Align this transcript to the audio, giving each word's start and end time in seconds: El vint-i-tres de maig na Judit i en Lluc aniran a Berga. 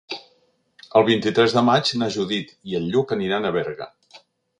El 0.99 1.03
vint-i-tres 1.09 1.53
de 1.57 1.63
maig 1.67 1.91
na 2.03 2.07
Judit 2.15 2.55
i 2.71 2.79
en 2.79 2.89
Lluc 2.95 3.15
aniran 3.17 3.47
a 3.47 3.53
Berga. 3.59 3.89